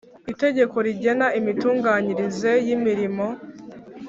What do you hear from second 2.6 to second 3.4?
y imirimo